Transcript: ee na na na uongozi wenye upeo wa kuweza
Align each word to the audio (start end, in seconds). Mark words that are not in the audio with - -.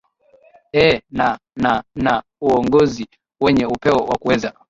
ee 0.73 1.01
na 1.11 1.39
na 1.55 1.83
na 1.95 2.23
uongozi 2.41 3.05
wenye 3.41 3.65
upeo 3.65 3.97
wa 3.97 4.17
kuweza 4.17 4.53